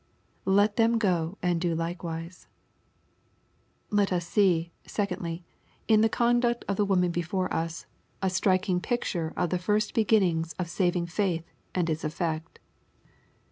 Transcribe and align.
Let 0.49 0.77
them 0.77 0.97
go 0.97 1.37
and 1.43 1.61
do 1.61 1.75
likewise. 1.75 2.47
Let 3.91 4.11
us 4.11 4.25
see, 4.27 4.71
secondly, 4.83 5.45
in 5.87 6.01
the 6.01 6.09
conduct 6.09 6.65
of 6.67 6.77
the 6.77 6.85
woman 6.85 7.11
be« 7.11 7.21
LUKE, 7.21 7.25
CHAP 7.25 7.29
VIII. 7.29 7.49
281 7.49 7.49
fore 7.49 7.61
us, 7.65 7.85
a 8.23 8.35
striking 8.35 8.81
picture 8.81 9.31
of 9.37 9.51
the 9.51 9.59
first 9.59 9.93
beginnings 9.93 10.53
of 10.53 10.71
saving 10.71 11.05
faith 11.05 11.53
and 11.75 11.87
its 11.87 12.03
effect. 12.03 12.57